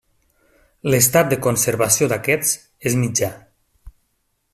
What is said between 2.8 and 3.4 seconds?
és mitjà.